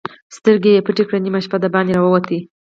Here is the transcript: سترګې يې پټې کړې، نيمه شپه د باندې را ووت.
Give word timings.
سترګې 0.37 0.71
يې 0.75 0.81
پټې 0.85 1.03
کړې، 1.07 1.17
نيمه 1.25 1.39
شپه 1.45 1.57
د 1.61 1.65
باندې 1.73 1.91
را 1.95 2.01
ووت. 2.03 2.27